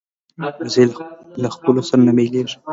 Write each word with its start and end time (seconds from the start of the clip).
وزې 0.63 0.83
له 1.41 1.47
خپلو 1.55 1.81
سره 1.89 2.01
نه 2.07 2.11
بیلېږي 2.17 2.57